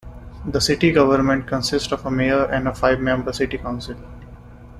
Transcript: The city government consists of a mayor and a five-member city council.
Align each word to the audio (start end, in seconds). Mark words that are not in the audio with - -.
The 0.47 0.59
city 0.59 0.91
government 0.91 1.45
consists 1.45 1.91
of 1.91 2.03
a 2.07 2.09
mayor 2.09 2.45
and 2.45 2.67
a 2.67 2.73
five-member 2.73 3.33
city 3.33 3.59
council. 3.59 3.97